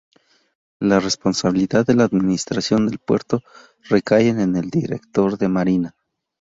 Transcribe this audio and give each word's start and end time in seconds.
La 0.79 0.99
responsabilidad 0.99 1.85
de 1.85 1.93
la 1.93 2.05
administración 2.05 2.87
del 2.87 2.97
puerto 2.97 3.43
recae 3.87 4.29
en 4.29 4.55
el 4.55 4.71
Director 4.71 5.37
de 5.37 5.47
Marina. 5.47 5.95